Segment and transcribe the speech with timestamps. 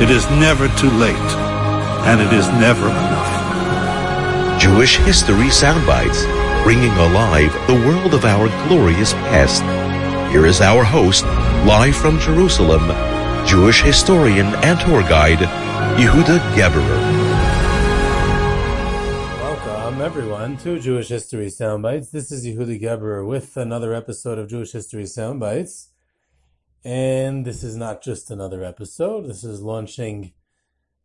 [0.00, 1.30] It is never too late.
[2.08, 4.58] And it is never enough.
[4.58, 6.24] Jewish History Soundbites,
[6.64, 9.60] bringing alive the world of our glorious past.
[10.32, 11.24] Here is our host,
[11.66, 12.88] live from Jerusalem,
[13.46, 15.40] Jewish historian and tour guide,
[16.00, 17.00] Yehuda Geberer.
[19.42, 22.10] Welcome, everyone, to Jewish History Soundbites.
[22.10, 25.89] This is Yehuda Geberer with another episode of Jewish History Soundbites.
[26.82, 30.32] And this is not just another episode, this is launching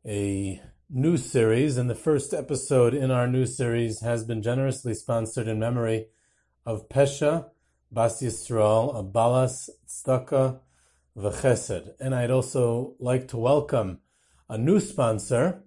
[0.06, 1.76] a new series.
[1.76, 6.08] And the first episode in our new series has been generously sponsored in memory
[6.66, 7.50] of Pesha
[7.92, 10.60] Bas Yisrael, Balas Tzedakah
[11.18, 11.90] V'Chesed.
[12.00, 14.00] And I'd also like to welcome
[14.48, 15.62] a new sponsor,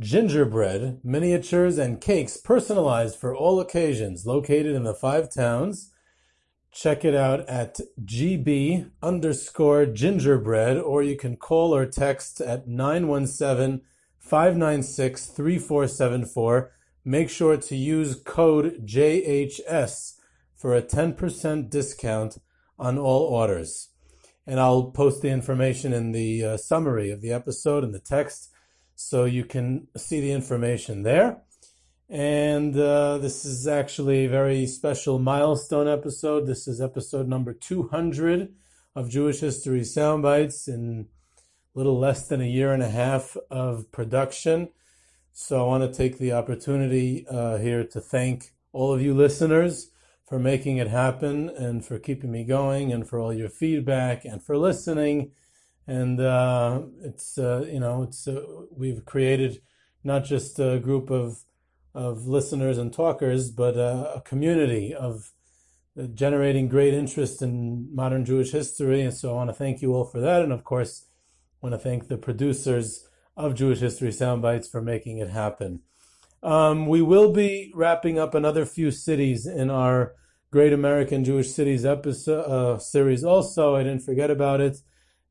[0.00, 5.92] Gingerbread, miniatures and cakes personalized for all occasions, located in the five towns.
[6.76, 13.80] Check it out at GB underscore gingerbread, or you can call or text at 917
[14.18, 16.72] 596 3474.
[17.02, 20.18] Make sure to use code JHS
[20.54, 22.36] for a 10% discount
[22.78, 23.88] on all orders.
[24.46, 28.50] And I'll post the information in the uh, summary of the episode in the text
[28.94, 31.38] so you can see the information there.
[32.08, 36.46] And uh, this is actually a very special milestone episode.
[36.46, 38.54] This is episode number 200
[38.94, 41.08] of Jewish History Soundbites in
[41.74, 44.68] a little less than a year and a half of production.
[45.32, 49.90] So I want to take the opportunity uh, here to thank all of you listeners
[50.28, 54.40] for making it happen and for keeping me going and for all your feedback and
[54.40, 55.32] for listening.
[55.88, 59.60] And uh, it's, uh, you know, it's, uh, we've created
[60.04, 61.42] not just a group of,
[61.96, 65.32] of listeners and talkers, but a community of
[65.98, 69.00] uh, generating great interest in modern Jewish history.
[69.00, 70.42] And so I want to thank you all for that.
[70.42, 75.18] And of course, I want to thank the producers of Jewish History Soundbites for making
[75.18, 75.80] it happen.
[76.42, 80.14] Um, we will be wrapping up another few cities in our
[80.50, 83.24] Great American Jewish Cities episode uh, series.
[83.24, 84.78] Also, I didn't forget about it.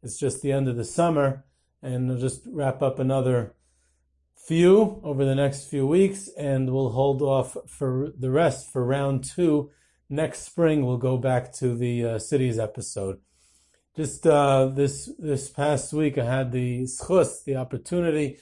[0.02, 1.46] It's just the end of the summer,
[1.82, 3.55] and I'll just wrap up another
[4.48, 9.24] few over the next few weeks, and we'll hold off for the rest for round
[9.24, 9.72] two.
[10.10, 13.20] Next spring, we'll go back to the uh, cities episode.
[13.96, 18.38] Just uh, this this past week, I had the schus, the opportunity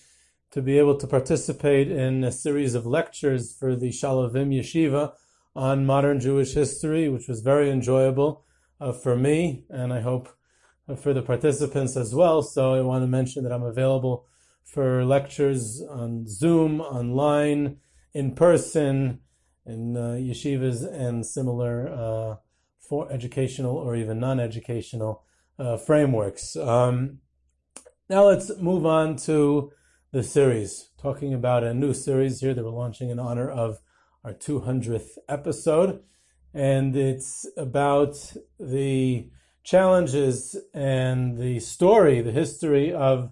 [0.52, 5.14] to be able to participate in a series of lectures for the Shalavim Yeshiva
[5.56, 8.44] on modern Jewish history, which was very enjoyable
[8.82, 10.30] uh, for me, and I hope
[10.90, 12.42] uh, for the participants as well.
[12.42, 14.26] So I want to mention that I'm available
[14.66, 17.78] for lectures on Zoom, online,
[18.14, 19.20] in person,
[19.66, 22.36] in uh, yeshivas and similar uh,
[22.80, 25.24] for educational or even non-educational
[25.58, 26.56] uh, frameworks.
[26.56, 27.20] Um,
[28.10, 29.72] now let's move on to
[30.12, 33.80] the series, talking about a new series here that we're launching in honor of
[34.24, 36.02] our 200th episode.
[36.54, 39.30] And it's about the
[39.64, 43.32] challenges and the story, the history of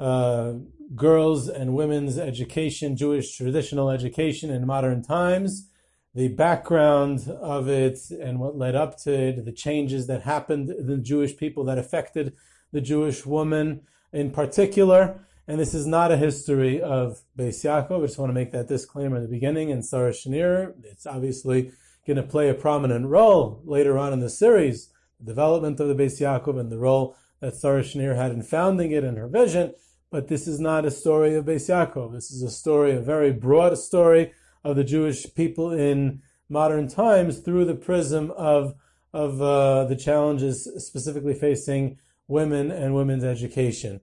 [0.00, 0.54] uh,
[0.96, 5.68] girls and women's education, Jewish traditional education in modern times,
[6.14, 10.96] the background of it and what led up to it, the changes that happened, the
[10.96, 12.34] Jewish people that affected
[12.72, 13.82] the Jewish woman
[14.12, 18.02] in particular, and this is not a history of Beis Yaakov.
[18.02, 19.72] I just want to make that disclaimer at the beginning.
[19.72, 21.72] And Sarah Schenirer, it's obviously
[22.06, 25.94] going to play a prominent role later on in the series, the development of the
[25.94, 29.74] Beis Yaakov and the role that Sarah Schenirer had in founding it and her vision.
[30.10, 32.12] But this is not a story of Beis Yaakov.
[32.12, 34.32] This is a story, a very broad story
[34.64, 38.74] of the Jewish people in modern times through the prism of
[39.12, 41.98] of uh, the challenges specifically facing
[42.28, 44.00] women and women's education.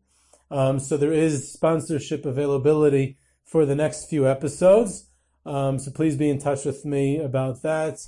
[0.52, 5.08] Um, so there is sponsorship availability for the next few episodes.
[5.46, 8.00] Um, so please be in touch with me about that.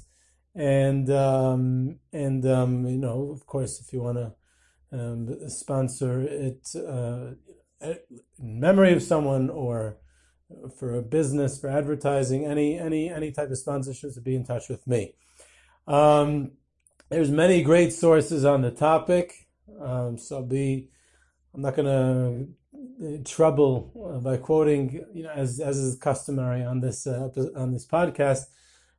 [0.56, 4.34] And um, and um, you know, of course, if you want to
[4.92, 7.36] um, sponsor it uh,
[8.40, 9.98] memory of someone or
[10.78, 14.70] for a business, for advertising, any any any type of sponsorships, to be in touch
[14.70, 15.14] with me.
[15.88, 16.52] Um,
[17.10, 19.48] there's many great sources on the topic,
[19.80, 20.90] um, so be.
[21.54, 21.88] I'm not going
[23.00, 27.74] to trouble uh, by quoting, you know, as as is customary on this uh, on
[27.74, 28.44] this podcast,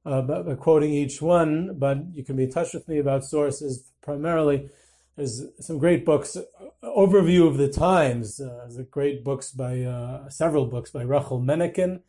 [0.05, 1.79] uh, by quoting each one.
[1.79, 4.69] But you can be in touch with me about sources primarily.
[5.17, 6.37] There's some great books,
[6.83, 8.41] overview of the times.
[8.41, 12.01] Uh, there's great books by uh, several books by Rachel Manekin,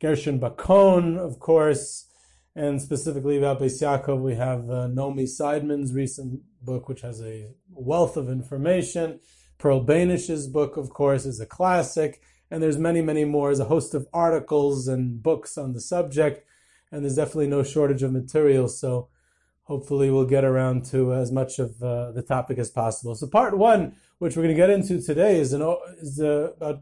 [0.00, 2.06] Gershon Bacon, of course,
[2.54, 7.50] and specifically about Beis Yaakov, we have uh, Naomi Seidman's recent book, which has a
[7.70, 9.20] wealth of information.
[9.58, 12.20] Pearl Benisch's book, of course, is a classic,
[12.50, 13.48] and there's many, many more.
[13.48, 16.44] There's a host of articles and books on the subject,
[16.90, 18.68] and there's definitely no shortage of material.
[18.68, 19.08] So
[19.68, 23.14] hopefully we'll get around to as much of uh, the topic as possible.
[23.14, 25.62] So part one, which we're going to get into today, is, an,
[26.00, 26.80] is uh, about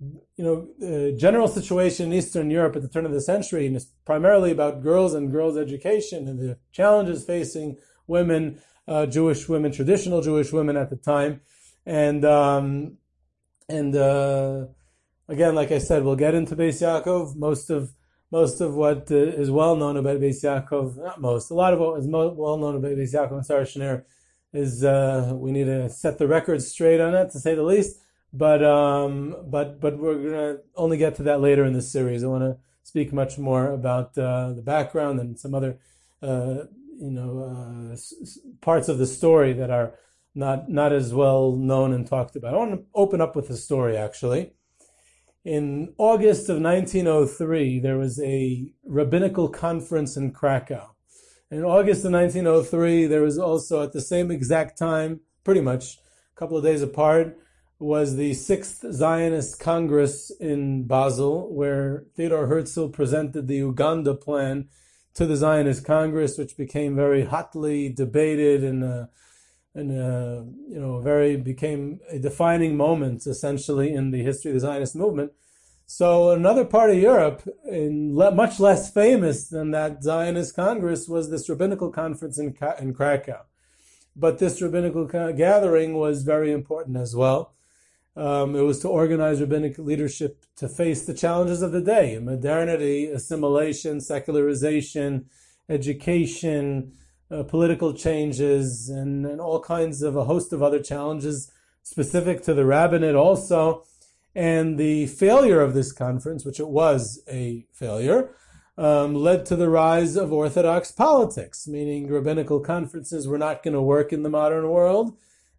[0.00, 3.76] you know, the general situation in Eastern Europe at the turn of the century, and
[3.76, 7.76] it's primarily about girls and girls' education and the challenges facing
[8.06, 11.42] women, uh, Jewish women, traditional Jewish women at the time,
[11.86, 12.98] and um,
[13.68, 14.66] and uh,
[15.28, 17.36] again, like I said, we'll get into Beis Yaakov.
[17.36, 17.94] Most of
[18.34, 21.78] most of what uh, is well known about Beis Yaakov, not most, a lot of
[21.78, 24.02] what is well known about Beis Yaakov and Sarah
[24.52, 27.92] is uh, we need to set the record straight on it, to say the least.
[28.32, 32.24] But um, but but we're gonna only get to that later in the series.
[32.24, 35.78] I want to speak much more about uh, the background and some other
[36.20, 36.64] uh,
[37.06, 39.94] you know uh, s- parts of the story that are
[40.34, 42.54] not not as well known and talked about.
[42.54, 44.42] I want to open up with a story actually.
[45.44, 50.94] In August of 1903, there was a rabbinical conference in Krakow.
[51.50, 55.98] In August of 1903, there was also at the same exact time, pretty much
[56.34, 57.36] a couple of days apart,
[57.78, 64.68] was the Sixth Zionist Congress in Basel, where Theodor Herzl presented the Uganda plan
[65.12, 69.06] to the Zionist Congress, which became very hotly debated uh,
[69.74, 74.60] and uh, you know, very became a defining moment essentially in the history of the
[74.60, 75.32] Zionist movement.
[75.86, 81.30] So another part of Europe, in le- much less famous than that Zionist Congress, was
[81.30, 83.42] this rabbinical conference in, Ka- in Krakow.
[84.16, 87.52] But this rabbinical gathering was very important as well.
[88.16, 93.06] Um, it was to organize rabbinic leadership to face the challenges of the day modernity,
[93.06, 95.26] assimilation, secularization,
[95.68, 96.92] education,
[97.30, 101.50] uh, political changes, and, and all kinds of a host of other challenges
[101.82, 103.84] specific to the rabbinate also.
[104.34, 108.30] And the failure of this conference, which it was a failure,
[108.76, 113.82] um, led to the rise of Orthodox politics, meaning rabbinical conferences were not going to
[113.82, 115.16] work in the modern world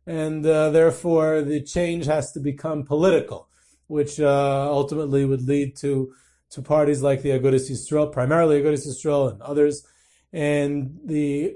[0.08, 3.48] and uh, therefore the change has to become political,
[3.88, 6.14] which uh, ultimately would lead to
[6.52, 9.86] to parties like the Agudas Yisrael, primarily Agudas Yisrael and others,
[10.36, 11.56] and the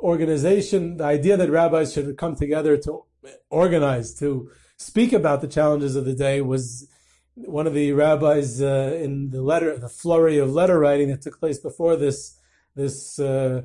[0.00, 3.04] organization, the idea that rabbis should come together to
[3.50, 6.88] organize to speak about the challenges of the day was
[7.34, 11.38] one of the rabbis uh, in the letter, the flurry of letter writing that took
[11.38, 12.38] place before this
[12.74, 13.62] this uh,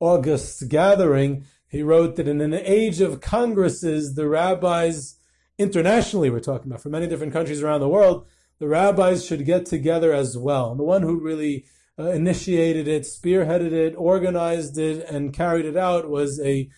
[0.00, 5.16] August gathering he wrote that in an age of congresses, the rabbis,
[5.58, 8.28] internationally we're talking about, from many different countries around the world,
[8.60, 10.70] the rabbis should get together as well.
[10.70, 11.64] And the one who really
[11.98, 16.68] uh, initiated it, spearheaded it, organized it, and carried it out was a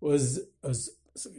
[0.00, 0.90] was was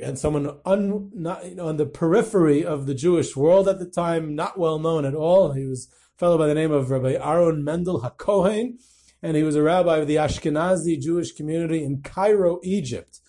[0.01, 3.85] and someone un, not, you know, on the periphery of the Jewish world at the
[3.85, 5.51] time, not well known at all.
[5.51, 8.79] He was a fellow by the name of Rabbi Aaron Mendel HaKohen,
[9.21, 13.19] and he was a rabbi of the Ashkenazi Jewish community in Cairo, Egypt.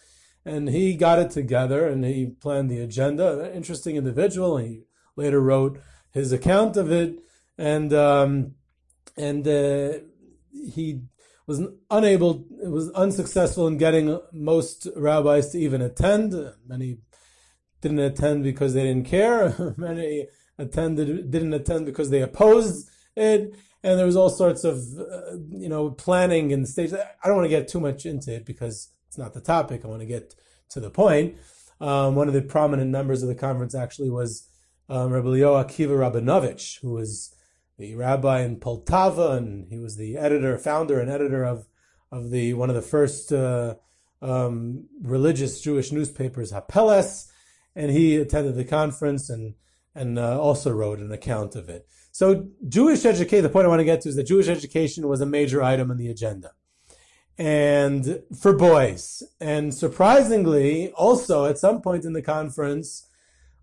[0.44, 3.40] And he got it together and he planned the agenda.
[3.40, 4.58] An interesting individual.
[4.58, 4.84] He
[5.16, 5.80] later wrote
[6.12, 7.18] his account of it,
[7.58, 8.54] and um,
[9.16, 9.98] and uh,
[10.52, 11.02] he
[11.46, 16.34] was unable, was unsuccessful in getting most rabbis to even attend.
[16.66, 16.98] Many
[17.80, 19.74] didn't attend because they didn't care.
[19.76, 23.54] Many attended didn't attend because they opposed it
[23.86, 26.92] and there was all sorts of uh, you know planning and stage.
[26.92, 29.82] I don't want to get too much into it because it's not the topic.
[29.84, 30.34] I want to get
[30.70, 31.36] to the point.
[31.80, 34.48] Um, one of the prominent members of the conference actually was
[34.88, 37.32] um, Rabbi Leo Akiva Rabinovich, who was
[37.78, 41.66] the rabbi in Poltava, and he was the editor, founder, and editor of
[42.10, 43.74] of the one of the first uh,
[44.22, 47.30] um, religious Jewish newspapers, Hapeles.
[47.74, 49.54] and he attended the conference and
[49.94, 51.86] and uh, also wrote an account of it.
[52.12, 53.42] So Jewish education.
[53.42, 55.90] The point I want to get to is that Jewish education was a major item
[55.90, 56.52] on the agenda,
[57.36, 63.05] and for boys, and surprisingly, also at some point in the conference,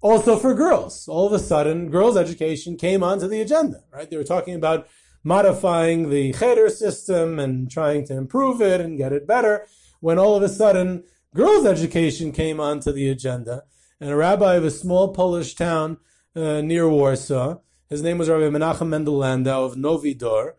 [0.04, 1.08] also for girls.
[1.08, 3.84] All of a sudden, girls' education came onto the agenda.
[3.92, 4.08] Right?
[4.08, 4.88] They were talking about
[5.24, 9.66] modifying the cheder system and trying to improve it and get it better.
[10.02, 13.64] When all of a sudden, girls' education came onto the agenda,
[14.00, 15.98] and a rabbi of a small Polish town
[16.36, 20.58] uh, near Warsaw, his name was Rabbi Menachem Mendel Landau of Novi Dor,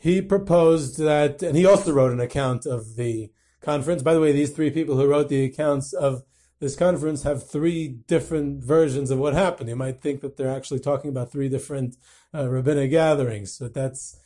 [0.00, 3.30] he proposed that, and he also wrote an account of the
[3.60, 4.02] conference.
[4.02, 6.22] By the way, these three people who wrote the accounts of
[6.60, 9.68] this conference have three different versions of what happened.
[9.68, 11.96] You might think that they're actually talking about three different
[12.34, 14.18] uh, rabbinic gatherings, but that's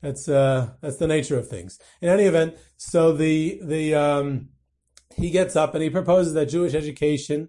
[0.00, 1.78] that's uh, that's the nature of things.
[2.00, 4.48] In any event, so the the um,
[5.16, 7.48] he gets up and he proposes that Jewish education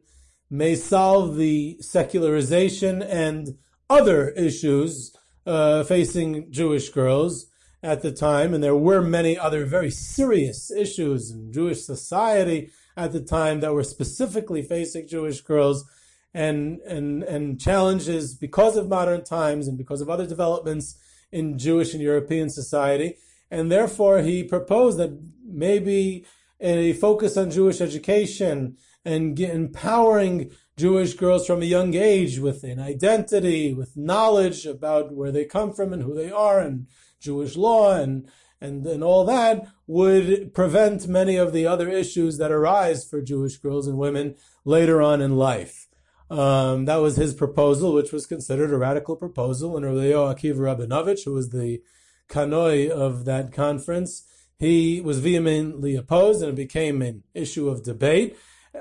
[0.50, 3.58] may solve the secularization and
[3.90, 5.16] other issues
[5.46, 7.48] uh, facing Jewish girls
[7.84, 13.12] at the time, and there were many other very serious issues in Jewish society at
[13.12, 15.86] the time that were specifically facing Jewish girls
[16.34, 20.98] and and and challenges because of modern times and because of other developments
[21.32, 23.18] in Jewish and European society.
[23.50, 26.26] And therefore he proposed that maybe
[26.60, 32.80] a focus on Jewish education and empowering Jewish girls from a young age with an
[32.80, 36.88] identity, with knowledge about where they come from and who they are and
[37.20, 38.28] Jewish law and
[38.62, 43.58] and, and all that would prevent many of the other issues that arise for Jewish
[43.58, 45.88] girls and women later on in life.
[46.30, 49.78] Um, that was his proposal, which was considered a radical proposal.
[49.78, 51.82] And Rabbi Akiva Rabinovich, who was the
[52.30, 54.24] kanoi of that conference,
[54.58, 58.38] he was vehemently opposed and it became an issue of debate.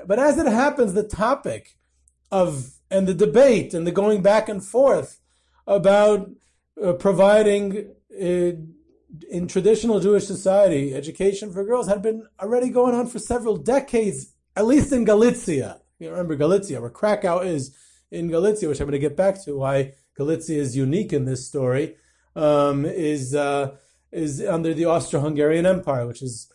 [0.07, 1.77] But as it happens, the topic
[2.31, 5.19] of and the debate and the going back and forth
[5.67, 6.29] about
[6.83, 8.51] uh, providing uh,
[9.29, 14.33] in traditional Jewish society, education for girls had been already going on for several decades,
[14.55, 15.81] at least in Galicia.
[15.99, 17.75] You remember Galicia, where Krakow is
[18.11, 21.47] in Galicia, which I'm going to get back to why Galicia is unique in this
[21.47, 21.95] story,
[22.35, 23.75] um, is uh,
[24.11, 26.51] is under the Austro-Hungarian Empire, which is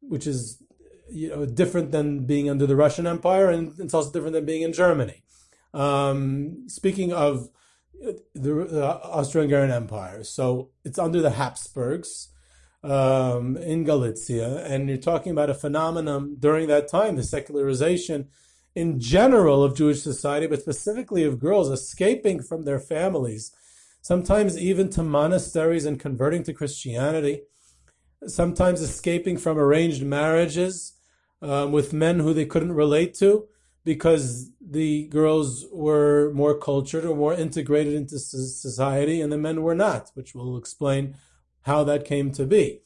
[0.00, 0.62] which is
[1.10, 4.62] you know different than being under the Russian Empire, and it's also different than being
[4.62, 5.22] in Germany.
[5.72, 7.48] Um, speaking of
[8.34, 10.24] the Austro-Hungarian Empire.
[10.24, 12.28] So it's under the Habsburgs
[12.82, 18.28] um, in Galicia, and you're talking about a phenomenon during that time, the secularization
[18.74, 23.52] in general of Jewish society, but specifically of girls escaping from their families,
[24.00, 27.42] sometimes even to monasteries and converting to Christianity,
[28.26, 30.94] sometimes escaping from arranged marriages
[31.42, 33.48] um, with men who they couldn't relate to
[33.94, 39.74] because the girls were more cultured or more integrated into society and the men were
[39.74, 41.16] not, which will explain
[41.62, 42.82] how that came to be.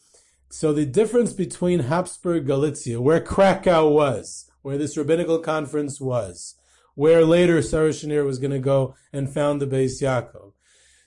[0.48, 6.54] So the difference between Habsburg Galicia, where Krakow was, where this rabbinical conference was,
[6.94, 10.52] where later Sarah Schenirer was going to go and found the Beis Yaakov.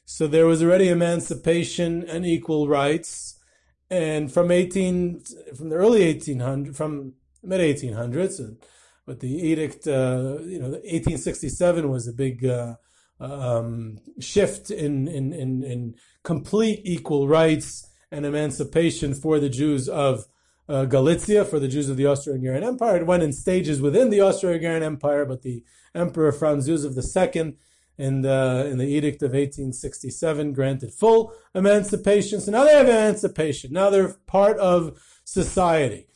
[0.05, 3.39] So there was already emancipation and equal rights.
[3.89, 5.23] And from 18,
[5.55, 8.57] from the early 1800s, from mid 1800s,
[9.07, 12.75] but the edict, uh, you know, 1867 was a big uh,
[13.21, 20.25] um, shift in, in, in, in, complete equal rights and emancipation for the Jews of
[20.67, 22.97] uh, Galicia, for the Jews of the Austro-Hungarian Empire.
[22.97, 25.63] It went in stages within the Austro-Hungarian Empire, but the
[25.95, 27.55] Emperor Franz Joseph II
[27.97, 32.41] in the, in the Edict of 1867 granted full emancipation.
[32.41, 33.71] So now they have emancipation.
[33.71, 36.07] Now they're part of society.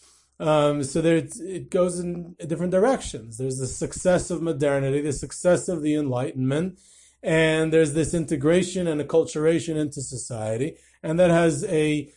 [0.41, 3.37] Um, so it goes in different directions.
[3.37, 6.79] There's the success of modernity, the success of the Enlightenment,
[7.21, 12.11] and there's this integration and acculturation into society, and that has a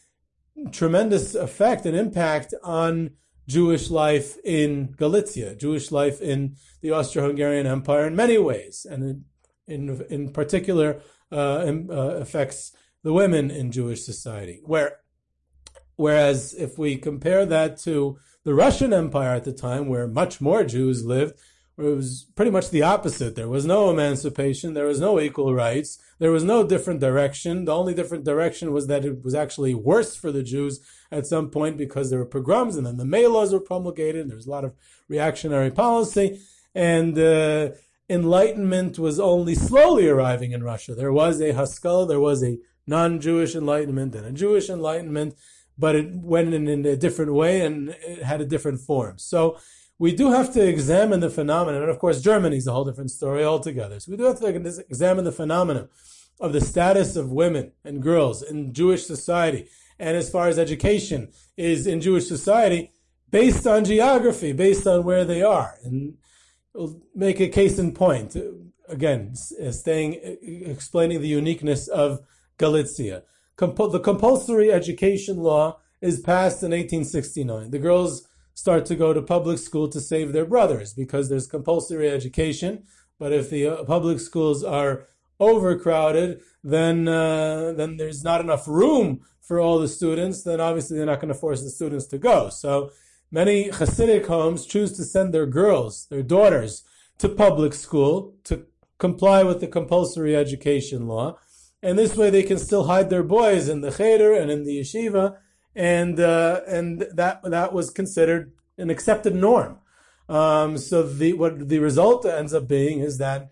[0.73, 3.11] tremendous effect and impact on
[3.47, 9.25] Jewish life in Galicia, Jewish life in the Austro-Hungarian Empire in many ways, and
[9.67, 15.01] in in particular uh, uh, affects the women in Jewish society, where
[15.97, 20.65] Whereas if we compare that to the Russian Empire at the time, where much more
[20.65, 21.39] Jews lived,
[21.77, 23.35] where it was pretty much the opposite.
[23.35, 27.65] There was no emancipation, there was no equal rights, there was no different direction.
[27.65, 31.51] The only different direction was that it was actually worse for the Jews at some
[31.51, 34.29] point because there were pogroms and then the May laws were promulgated.
[34.29, 34.75] There was a lot of
[35.09, 36.41] reactionary policy.
[36.75, 37.71] And uh,
[38.09, 40.95] enlightenment was only slowly arriving in Russia.
[40.95, 45.35] There was a Haskalah, there was a non-Jewish enlightenment and a Jewish enlightenment
[45.79, 49.19] but it went in, in a different way and it had a different form.
[49.19, 49.59] So
[49.99, 51.83] we do have to examine the phenomenon.
[51.83, 54.01] And of course, Germany is a whole different story altogether.
[54.01, 55.89] So we do have to examine the phenomenon
[56.41, 61.29] of the status of women and girls in Jewish society and as far as education
[61.57, 62.91] is in Jewish society
[63.31, 65.79] based on geography, based on where they are.
[65.85, 66.15] And
[66.73, 68.37] we'll make a case in point.
[68.89, 70.15] Again, staying,
[70.67, 72.21] explaining the uniqueness of
[72.59, 73.23] Galicia.
[73.57, 77.71] The compulsory education law is passed in 1869.
[77.71, 82.09] The girls start to go to public school to save their brothers because there's compulsory
[82.09, 82.85] education.
[83.19, 85.07] But if the uh, public schools are
[85.41, 90.43] overcrowded, then uh, then there's not enough room for all the students.
[90.43, 92.49] Then obviously they're not going to force the students to go.
[92.49, 92.91] So
[93.31, 96.85] many Hasidic homes choose to send their girls, their daughters,
[97.19, 98.67] to public school to
[98.99, 101.39] comply with the compulsory education law,
[101.85, 104.81] and this way they can still hide their boys in the cheder and in the
[104.81, 105.37] yeshiva.
[105.77, 109.79] And uh, and that that was considered an accepted norm.
[110.29, 113.51] Um, so the what the result ends up being is that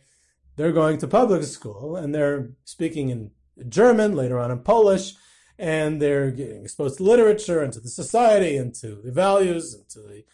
[0.56, 3.30] they're going to public school and they're speaking in
[3.68, 5.14] German, later on in Polish,
[5.58, 9.88] and they're getting exposed to literature and to the society and to the values and
[9.90, 10.24] to the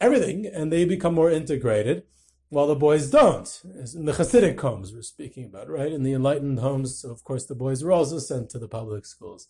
[0.00, 2.02] everything, and they become more integrated,
[2.48, 3.60] while the boys don't.
[3.94, 5.92] In the Hasidic homes we're speaking about, right?
[5.92, 9.48] In the enlightened homes, of course, the boys were also sent to the public schools.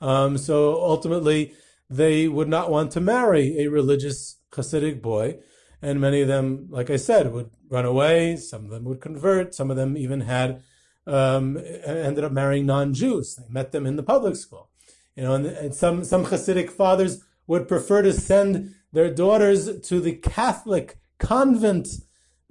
[0.00, 1.54] Um, so ultimately,
[1.90, 5.38] they would not want to marry a religious Hasidic boy.
[5.80, 8.36] And many of them, like I said, would run away.
[8.36, 9.54] Some of them would convert.
[9.54, 10.62] Some of them even had
[11.06, 13.36] um, ended up marrying non-Jews.
[13.36, 14.70] They met them in the public school.
[15.14, 20.00] You know, and, and some some Hasidic fathers would prefer to send their daughters to
[20.00, 21.88] the Catholic convent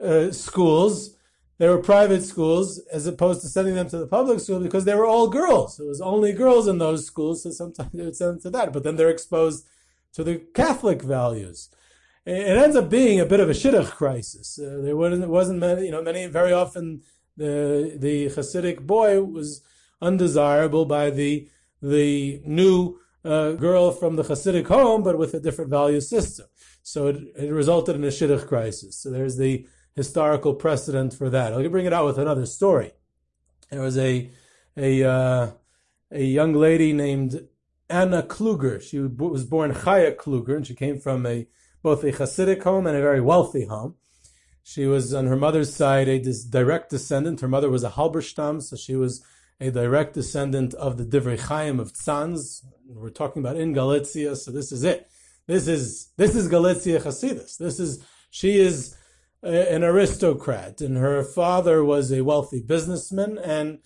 [0.04, 1.18] uh, schools
[1.58, 4.94] they were private schools as opposed to sending them to the public school because they
[4.94, 5.80] were all girls.
[5.80, 8.72] It was only girls in those schools, so sometimes they would send them to that.
[8.72, 9.66] But then they're exposed
[10.13, 11.70] to the Catholic values.
[12.25, 14.60] It ends up being a bit of a shidduch crisis.
[14.60, 17.01] Uh, there wasn't, wasn't many, you know, many, very often
[17.38, 19.62] the, the Hasidic boy was
[20.01, 21.48] undesirable by the,
[21.81, 26.48] the new uh, girl from the Hasidic home, but with a different value system.
[26.83, 28.98] So it, it resulted in a shidduch crisis.
[28.98, 29.66] So there's the
[29.98, 31.51] historical precedent for that.
[31.51, 32.92] I'll bring it out with another story.
[33.70, 34.29] There was a
[34.77, 35.51] a uh,
[36.12, 37.48] a young lady named
[37.90, 38.81] Anna Kluger.
[38.81, 41.48] She was born Chaya Kluger, and she came from a
[41.83, 43.96] both a Hasidic home and a very wealthy home.
[44.64, 47.42] She was on her mother's side a direct descendant.
[47.42, 49.24] Her mother was a Halberstam, so she was
[49.60, 52.64] a direct descendant of the Divrei Chaim of Tzanz.
[52.86, 55.10] We're talking about in Galicia, so this is it.
[55.48, 57.57] This is this is Galicia Hasidus.
[57.57, 58.97] This is she is
[59.48, 63.79] an aristocrat, and her father was a wealthy businessman, and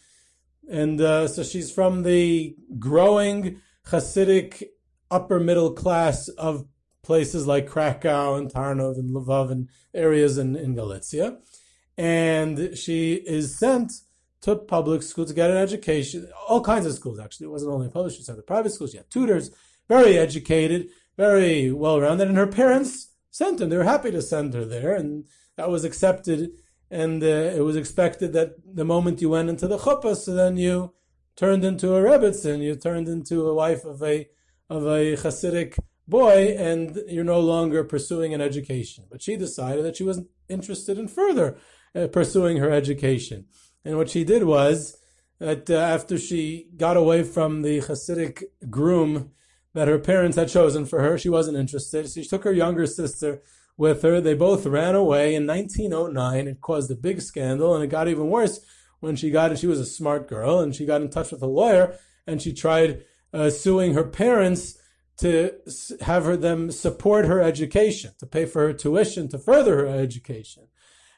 [0.69, 4.63] and uh, so she's from the growing Hasidic
[5.09, 6.65] upper middle class of
[7.03, 11.39] places like Krakow and Tarnov and Lvov and areas in, in Galicia.
[11.97, 13.91] And she is sent
[14.41, 17.47] to public school to get an education, all kinds of schools actually.
[17.47, 19.51] It wasn't only public, she sent to private schools, she had tutors,
[19.89, 23.65] very educated, very well rounded, and her parents sent her.
[23.65, 24.95] They were happy to send her there.
[24.95, 25.25] And
[25.57, 26.51] that was accepted,
[26.89, 30.57] and uh, it was expected that the moment you went into the chuppah, so then
[30.57, 30.93] you
[31.35, 34.27] turned into a rebbitzin, you turned into a wife of a
[34.69, 39.05] of a Hasidic boy, and you're no longer pursuing an education.
[39.11, 41.57] But she decided that she wasn't interested in further
[41.95, 43.45] uh, pursuing her education,
[43.85, 44.97] and what she did was
[45.39, 49.31] that uh, after she got away from the Hasidic groom
[49.73, 52.07] that her parents had chosen for her, she wasn't interested.
[52.07, 53.41] So she took her younger sister
[53.81, 54.21] with her.
[54.21, 56.47] They both ran away in 1909.
[56.47, 58.59] It caused a big scandal, and it got even worse
[58.99, 59.57] when she got.
[59.57, 62.53] She was a smart girl, and she got in touch with a lawyer, and she
[62.53, 64.77] tried uh, suing her parents
[65.17, 65.55] to
[66.01, 70.67] have her them support her education, to pay for her tuition, to further her education,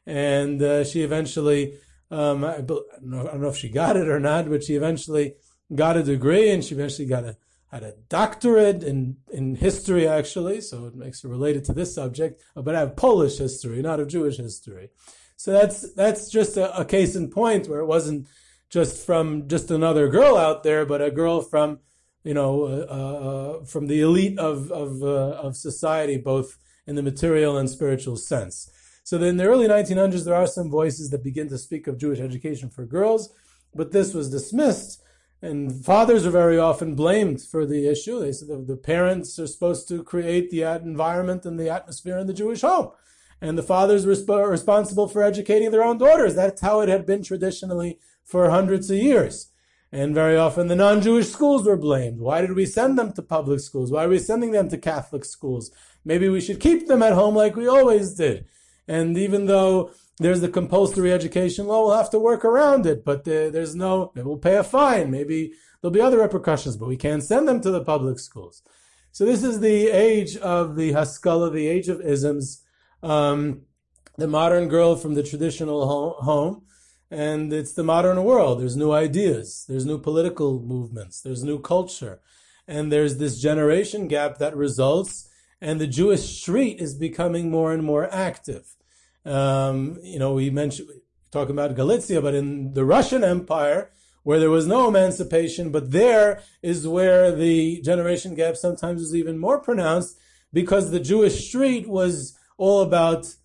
[0.05, 1.77] and uh, she eventually.
[2.11, 5.33] Um, I, I don't know if she got it or not, but she eventually
[5.73, 7.35] got a degree, and she eventually got a
[7.73, 12.43] had a doctorate in, in history, actually, so it makes it related to this subject,
[12.55, 14.89] but I have Polish history, not of Jewish history.
[15.37, 18.27] So that's, that's just a, a case in point where it wasn't
[18.69, 21.79] just from just another girl out there, but a girl from,
[22.23, 27.03] you know, uh, uh, from the elite of, of, uh, of society, both in the
[27.03, 28.69] material and spiritual sense.
[29.03, 32.19] So in the early 1900s, there are some voices that begin to speak of Jewish
[32.19, 33.33] education for girls,
[33.73, 35.02] but this was dismissed
[35.43, 38.19] and fathers are very often blamed for the issue.
[38.19, 42.27] They said the, the parents are supposed to create the environment and the atmosphere in
[42.27, 42.91] the Jewish home.
[43.41, 46.33] And the fathers were resp- responsible for educating their own daughters.
[46.33, 49.49] That's how it had been traditionally for hundreds of years.
[49.91, 52.19] And very often the non-Jewish schools were blamed.
[52.19, 53.91] Why did we send them to public schools?
[53.91, 55.69] Why are we sending them to Catholic schools?
[56.05, 58.45] maybe we should keep them at home like we always did.
[58.87, 63.03] And even though there's the compulsory education law, we'll have to work around it.
[63.03, 65.11] But uh, there's no, maybe we'll pay a fine.
[65.11, 68.61] Maybe there'll be other repercussions, but we can't send them to the public schools.
[69.11, 72.63] So this is the age of the Haskalah, the age of isms,
[73.03, 73.61] um,
[74.17, 75.85] the modern girl from the traditional
[76.21, 76.63] home,
[77.11, 78.59] and it's the modern world.
[78.59, 82.21] There's new ideas, there's new political movements, there's new culture,
[82.67, 85.29] and there's this generation gap that results,
[85.61, 88.75] and the Jewish street is becoming more and more active.
[89.25, 90.89] Um, you know, we mentioned
[91.31, 93.89] talking about Galicia, but in the Russian Empire,
[94.23, 99.37] where there was no emancipation, but there is where the generation gap sometimes was even
[99.37, 100.17] more pronounced
[100.51, 103.35] because the Jewish street was all about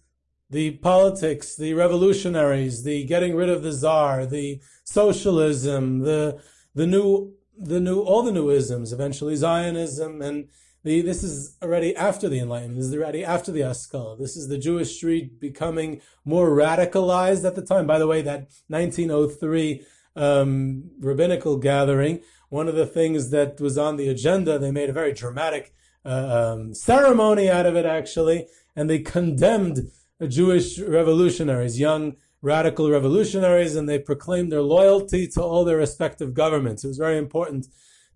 [0.51, 6.41] the politics, the revolutionaries, the getting rid of the czar, the socialism, the
[6.75, 10.49] the new the new all the new isms, eventually Zionism, and
[10.85, 12.77] the this is already after the Enlightenment.
[12.77, 14.17] This is already after the Haskalah.
[14.17, 17.87] This is the Jewish street becoming more radicalized at the time.
[17.87, 19.85] By the way, that 1903
[20.17, 24.93] um, rabbinical gathering, one of the things that was on the agenda, they made a
[24.93, 25.73] very dramatic
[26.05, 29.91] uh, um, ceremony out of it, actually, and they condemned
[30.27, 36.85] Jewish revolutionaries, young radical revolutionaries, and they proclaimed their loyalty to all their respective governments.
[36.85, 37.67] It was very important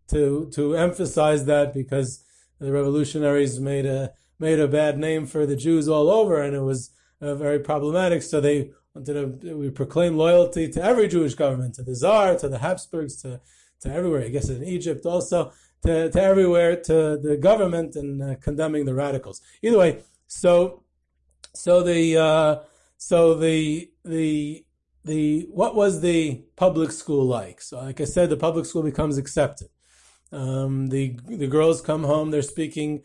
[0.09, 2.25] to to emphasize that because
[2.63, 6.63] the revolutionaries made a made a bad name for the Jews all over, and it
[6.63, 8.23] was uh, very problematic.
[8.23, 12.49] So they wanted to we proclaim loyalty to every Jewish government, to the Tsar, to
[12.49, 13.41] the Habsburgs, to
[13.81, 14.23] to everywhere.
[14.23, 18.95] I guess in Egypt also to, to everywhere to the government and uh, condemning the
[18.95, 19.41] radicals.
[19.63, 20.85] Either way, so
[21.55, 22.57] so the uh,
[22.97, 24.65] so the the
[25.05, 27.61] the what was the public school like?
[27.61, 29.69] So like I said, the public school becomes accepted.
[30.33, 33.03] Um, the the girls come home, they're speaking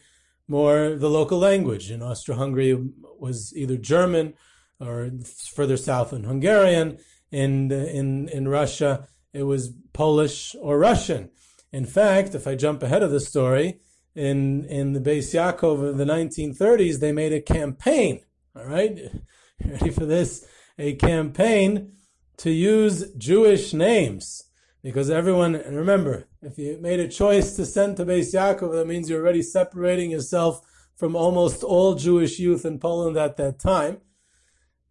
[0.48, 1.92] more the local language.
[1.92, 4.34] In Austro-Hungary was either German
[4.80, 5.12] or
[5.54, 6.98] further south in Hungarian.
[7.32, 11.30] In in in Russia, it was Polish or Russian.
[11.74, 13.82] In fact, if I jump ahead of the story,
[14.16, 18.22] in in the Beis Yaakov of the 1930s, they made a campaign.
[18.56, 18.98] All right,
[19.66, 20.48] ready for this?
[20.80, 21.92] A campaign
[22.38, 24.47] to use Jewish names
[24.88, 25.54] because everyone.
[25.54, 29.22] And remember, if you made a choice to send to Beis Yaakov, that means you're
[29.22, 30.62] already separating yourself
[30.96, 33.98] from almost all Jewish youth in Poland at that time.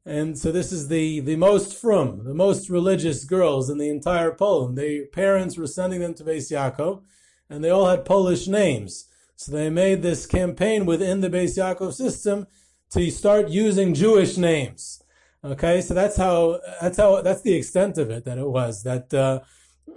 [0.04, 4.32] And so this is the, the most from, the most religious girls in the entire
[4.32, 4.76] Poland.
[4.76, 7.02] Their parents were sending them to Beis Yaakov,
[7.48, 9.06] and they all had Polish names.
[9.34, 12.46] So they made this campaign within the Beis Yaakov system
[12.90, 15.02] to start using Jewish names.
[15.42, 19.14] Okay, so that's how that's how that's the extent of it that it was that
[19.14, 19.40] uh,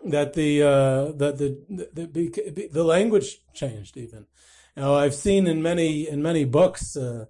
[0.06, 4.26] that the, uh, the the the the language changed even.
[4.78, 7.26] Now I've seen in many in many books uh,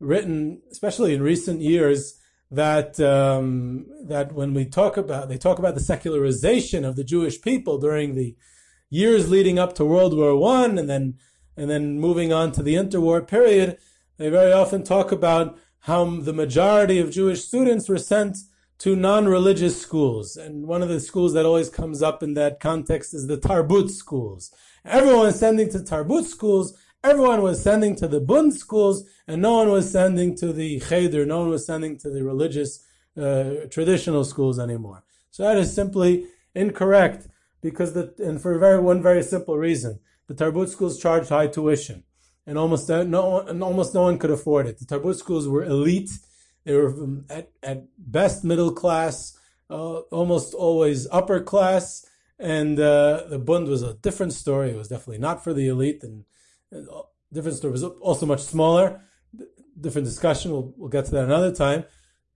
[0.00, 2.18] written, especially in recent years,
[2.50, 7.40] that um, that when we talk about they talk about the secularization of the Jewish
[7.42, 8.36] people during the
[8.90, 11.18] years leading up to World War One and then
[11.56, 13.78] and then moving on to the interwar period,
[14.16, 18.38] they very often talk about how the majority of Jewish students were sent
[18.78, 20.36] to non-religious schools.
[20.36, 23.90] And one of the schools that always comes up in that context is the Tarbut
[23.90, 24.52] schools.
[24.84, 29.52] Everyone was sending to Tarbut schools everyone was sending to the Bund schools, and no
[29.58, 32.84] one was sending to the Cheder, no one was sending to the religious
[33.16, 35.04] uh, traditional schools anymore.
[35.30, 37.28] So that is simply incorrect
[37.60, 42.04] because the and for very one very simple reason, the Tarbut schools charged high tuition,
[42.46, 44.78] and almost no and almost no one could afford it.
[44.78, 46.10] The Tarbut schools were elite;
[46.64, 46.94] they were
[47.30, 49.38] at at best middle class,
[49.70, 52.06] uh, almost always upper class.
[52.38, 54.70] And uh, the Bund was a different story.
[54.70, 56.24] It was definitely not for the elite, and
[57.32, 59.00] different story was also much smaller.
[59.80, 60.50] Different discussion.
[60.52, 61.84] We'll, we'll get to that another time.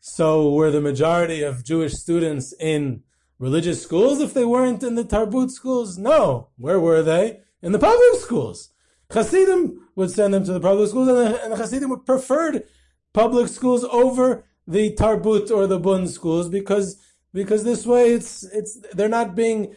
[0.01, 3.03] So were the majority of Jewish students in
[3.39, 5.99] religious schools if they weren't in the Tarbut schools?
[5.99, 6.49] No.
[6.57, 7.41] Where were they?
[7.63, 8.71] In the public schools.
[9.11, 12.65] Hasidim would send them to the public schools and the, and the Hasidim would preferred
[13.13, 17.01] public schools over the Tarbut or the Bund schools because
[17.33, 19.75] because this way it's it's they're not being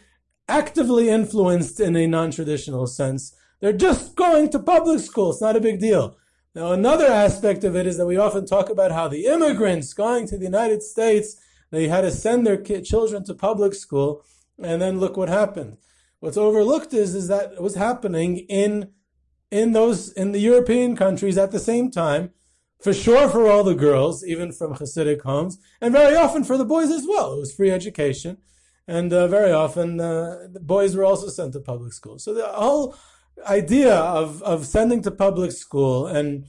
[0.48, 5.30] actively influenced in a non-traditional sense they're just going to public school.
[5.30, 6.16] It's not a big deal.
[6.52, 10.26] Now, another aspect of it is that we often talk about how the immigrants going
[10.26, 11.36] to the United States,
[11.70, 14.24] they had to send their children to public school,
[14.60, 15.78] and then look what happened.
[16.18, 18.90] What's overlooked is, is that it was happening in,
[19.52, 22.30] in those, in the European countries at the same time,
[22.82, 26.64] for sure for all the girls, even from Hasidic homes, and very often for the
[26.64, 27.34] boys as well.
[27.34, 28.38] It was free education,
[28.86, 32.18] and uh, very often uh, the boys were also sent to public school.
[32.18, 32.96] So the whole
[33.46, 36.46] idea of, of sending to public school and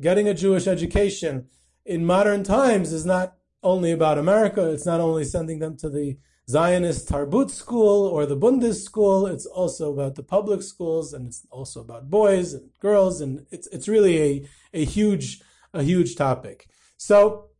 [0.00, 1.46] getting a Jewish education
[1.84, 4.70] in modern times is not only about America.
[4.70, 6.18] It's not only sending them to the
[6.48, 9.26] Zionist Tarbut school or the Bundes school.
[9.26, 13.20] It's also about the public schools and it's also about boys and girls.
[13.20, 15.40] And it's, it's really a, a huge,
[15.76, 16.68] a huge topic.
[16.96, 17.50] So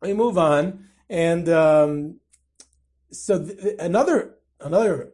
[0.00, 0.86] we move on.
[1.08, 2.20] And, um,
[3.10, 5.12] so th- another, another,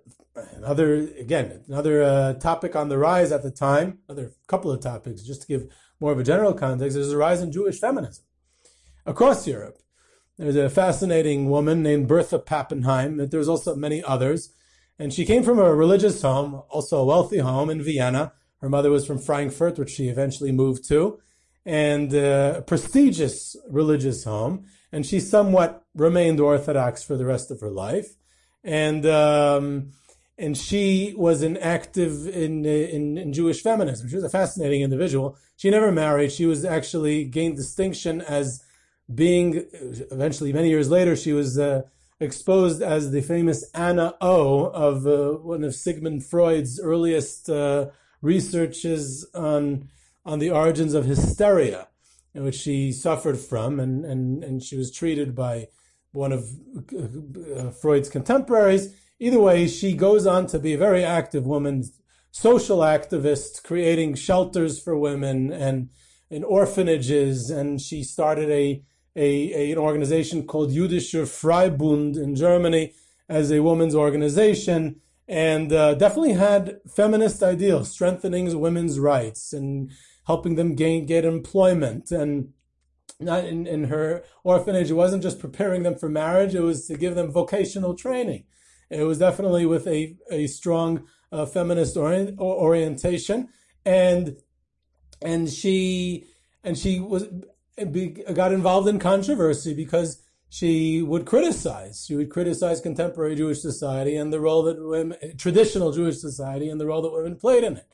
[0.57, 5.23] another, again, another uh, topic on the rise at the time, another couple of topics,
[5.23, 5.69] just to give
[6.01, 8.25] more of a general context, there's a rise in Jewish feminism
[9.07, 9.79] across Europe.
[10.37, 13.19] There's a fascinating woman named Bertha Pappenheim.
[13.19, 14.53] But there's also many others.
[14.99, 18.33] And she came from a religious home, also a wealthy home in Vienna.
[18.61, 21.21] Her mother was from Frankfurt, which she eventually moved to,
[21.65, 24.67] and uh, a prestigious religious home.
[24.93, 28.15] And she somewhat remained Orthodox for the rest of her life.
[28.63, 29.93] And, um,
[30.39, 34.09] and she was an active in, in, in Jewish feminism.
[34.09, 35.37] She was a fascinating individual.
[35.57, 36.33] She never married.
[36.33, 38.63] She was actually gained distinction as
[39.13, 39.67] being
[40.11, 41.83] eventually many years later, she was uh,
[42.21, 47.89] exposed as the famous Anna O of uh, one of Sigmund Freud's earliest uh,
[48.23, 49.89] researches on
[50.25, 51.89] on the origins of hysteria,
[52.33, 55.69] which she suffered from, and and and she was treated by
[56.13, 56.45] one of
[57.57, 58.95] uh, Freud's contemporaries.
[59.19, 61.85] Either way, she goes on to be a very active woman,
[62.31, 65.91] social activist, creating shelters for women and
[66.31, 68.83] in orphanages, and she started a
[69.17, 72.95] a, a, an organization called Jüdischer Frauenbund in Germany
[73.29, 79.91] as a women's organization and uh, definitely had feminist ideals, strengthening women's rights and
[80.27, 82.11] helping them gain get employment.
[82.11, 82.53] And
[83.21, 86.97] not in, in her orphanage, it wasn't just preparing them for marriage; it was to
[86.97, 88.45] give them vocational training.
[88.91, 93.49] It was definitely with a a strong uh, feminist orient, orientation,
[93.85, 94.37] and
[95.23, 96.27] and she
[96.63, 97.29] and she was
[98.35, 102.05] got involved in controversy because she would criticize.
[102.07, 106.81] She would criticize contemporary Jewish society and the role that women, traditional Jewish society, and
[106.81, 107.89] the role that women played in it.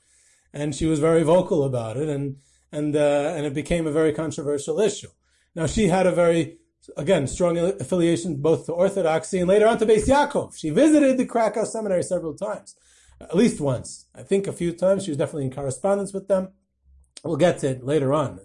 [0.53, 2.37] And she was very vocal about it, and
[2.73, 5.09] and uh, and it became a very controversial issue.
[5.55, 6.59] Now she had a very
[6.97, 10.57] again strong affiliation both to Orthodoxy and later on to Beis Yaakov.
[10.57, 12.75] She visited the Krakow seminary several times,
[13.21, 14.07] at least once.
[14.15, 15.05] I think a few times.
[15.05, 16.53] She was definitely in correspondence with them.
[17.23, 18.41] We'll get to it later on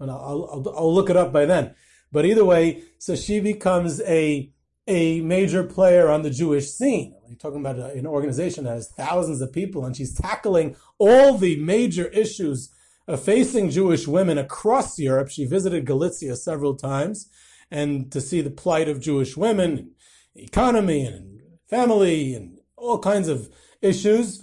[0.00, 1.74] and I'll, I'll, I'll look it up by then.
[2.10, 4.50] But either way, so she becomes a
[4.90, 7.14] a major player on the Jewish scene.
[7.28, 11.56] You're talking about an organization that has thousands of people, and she's tackling all the
[11.56, 12.74] major issues
[13.22, 15.30] facing Jewish women across Europe.
[15.30, 17.28] She visited Galicia several times,
[17.70, 19.92] and to see the plight of Jewish women,
[20.34, 23.48] economy and family, and all kinds of
[23.80, 24.42] issues,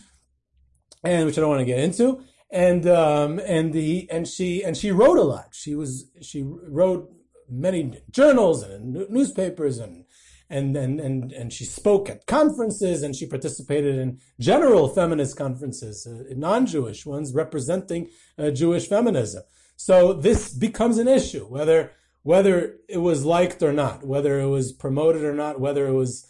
[1.03, 4.77] and which I don't want to get into and um, and the and she and
[4.77, 5.49] she wrote a lot.
[5.51, 7.11] She was she wrote
[7.49, 10.05] many journals and newspapers and
[10.49, 16.07] and and and and she spoke at conferences and she participated in general feminist conferences,
[16.07, 19.43] uh, non-Jewish ones representing uh, Jewish feminism.
[19.75, 21.91] So this becomes an issue whether
[22.23, 26.29] whether it was liked or not, whether it was promoted or not, whether it was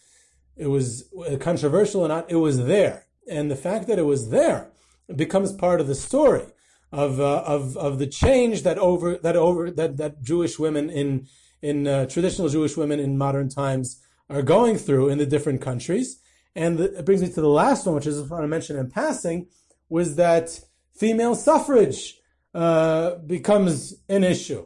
[0.56, 2.30] it was controversial or not.
[2.30, 4.72] It was there, and the fact that it was there
[5.16, 6.46] becomes part of the story
[6.92, 11.28] of uh, of of the change that over that over that that Jewish women in
[11.62, 16.20] in uh, traditional Jewish women in modern times are going through in the different countries.
[16.56, 18.90] And it brings me to the last one, which I just want to mention in
[18.90, 19.48] passing,
[19.90, 20.60] was that
[20.96, 22.20] female suffrage
[22.54, 24.66] uh, becomes an issue.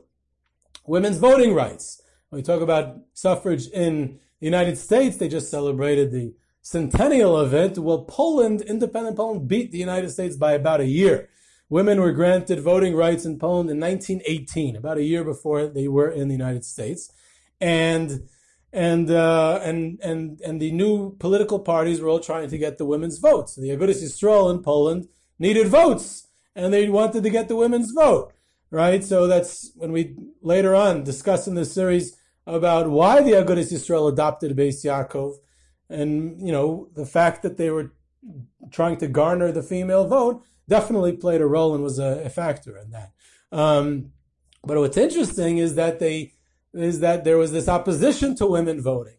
[0.86, 2.02] Women's voting rights.
[2.30, 7.54] When we talk about suffrage in the United States, they just celebrated the centennial of
[7.54, 11.28] it, well, Poland, independent Poland, beat the United States by about a year.
[11.70, 16.10] Women were granted voting rights in Poland in 1918, about a year before they were
[16.10, 17.12] in the United States,
[17.60, 18.28] and
[18.74, 22.86] and uh, and and and the new political parties were all trying to get the
[22.86, 23.56] women's votes.
[23.56, 25.08] The Agudas Yisrael in Poland
[25.40, 28.34] needed votes, and they wanted to get the women's vote,
[28.70, 29.04] right?
[29.04, 34.12] So that's when we later on discuss in this series about why the Agudas Yisrael
[34.12, 35.36] adopted Beis Yaakov
[35.90, 37.94] and, you know, the fact that they were
[38.72, 42.78] trying to garner the female vote definitely played a role and was a, a factor
[42.78, 43.12] in that.
[43.52, 44.12] Um,
[44.64, 46.34] but what's interesting is that they
[46.74, 49.16] is that there was this opposition to women voting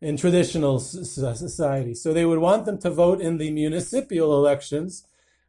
[0.00, 1.94] in traditional society.
[1.94, 5.06] So they would want them to vote in the municipal elections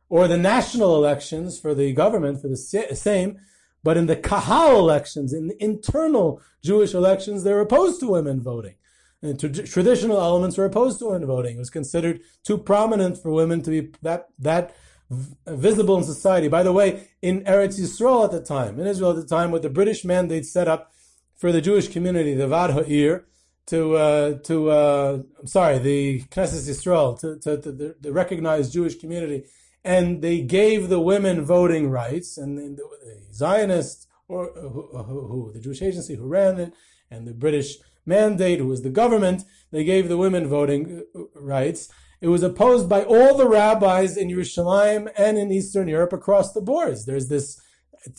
[0.09, 3.39] or the national elections for the government for the same,
[3.83, 8.75] but in the kahal elections, in the internal Jewish elections, they're opposed to women voting.
[9.21, 11.55] And traditional elements were opposed to women voting.
[11.55, 14.75] It was considered too prominent for women to be that that
[15.47, 16.47] visible in society.
[16.47, 19.63] By the way, in Eretz Yisrael at the time, in Israel at the time, with
[19.63, 20.91] the British mandate set up
[21.37, 23.25] for the Jewish community, the Vad Ha'ir,
[23.67, 28.73] to uh, to uh, I'm sorry, the Knesset Yisrael, to, to, to the, the, recognized
[28.73, 29.43] Jewish community,
[29.83, 35.51] and they gave the women voting rights, and the, the Zionists or who, who, who,
[35.53, 36.73] the Jewish agency who ran it,
[37.09, 41.89] and the British mandate, who was the government, they gave the women voting uh, rights.
[42.19, 46.61] It was opposed by all the rabbis in Yerushalayim and in Eastern Europe across the
[46.61, 47.05] boards.
[47.05, 47.61] There's this,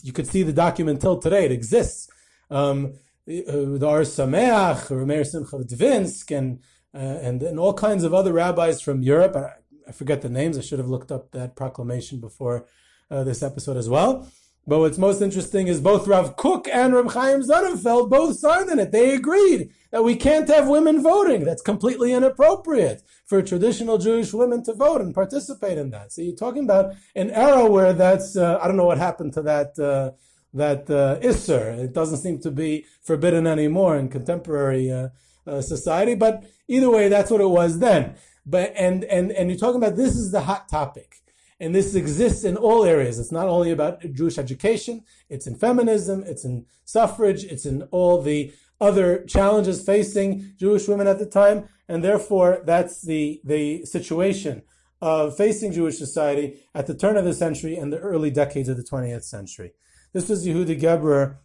[0.03, 2.07] you could see the document till today, it exists.
[2.49, 2.93] Um,
[3.29, 6.59] the Or Sameach, or Meir Simcha Dvinsk, and,
[6.93, 9.35] uh, and, and all kinds of other rabbis from Europe.
[9.35, 9.53] I,
[9.87, 10.57] I, forget the names.
[10.57, 12.65] I should have looked up that proclamation before
[13.11, 14.27] uh, this episode as well.
[14.67, 18.77] But what's most interesting is both Rav Kook and Rav Chaim Sonnenfeld both signed on
[18.77, 18.91] it.
[18.91, 21.43] They agreed that we can't have women voting.
[21.43, 26.11] That's completely inappropriate for traditional Jewish women to vote and participate in that.
[26.11, 29.41] So you're talking about an era where that's, uh, I don't know what happened to
[29.43, 30.11] that, uh,
[30.53, 31.77] that uh, Isser.
[31.77, 35.09] It doesn't seem to be forbidden anymore in contemporary uh,
[35.45, 38.15] uh, society, but either way, that's what it was then.
[38.45, 41.17] But and and and you're talking about this is the hot topic,
[41.59, 43.19] and this exists in all areas.
[43.19, 48.21] It's not only about Jewish education; it's in feminism, it's in suffrage, it's in all
[48.21, 54.63] the other challenges facing Jewish women at the time, and therefore that's the the situation
[55.01, 58.77] of facing Jewish society at the turn of the century and the early decades of
[58.77, 59.71] the 20th century.
[60.11, 61.37] This was Yehuda Geberer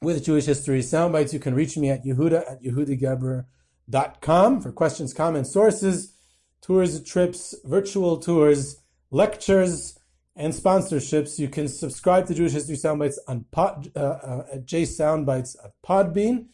[0.00, 1.32] with Jewish History Soundbites.
[1.32, 6.14] You can reach me at yehuda at yehudageberer.com for questions, comments, sources,
[6.60, 9.96] tours, trips, virtual tours, lectures,
[10.34, 11.38] and sponsorships.
[11.38, 15.70] You can subscribe to Jewish History Soundbites on pod, uh, uh, at J Soundbites at
[15.86, 16.46] Podbean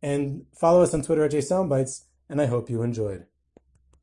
[0.00, 2.04] and follow us on Twitter at J Soundbites.
[2.30, 3.26] And I hope you enjoyed.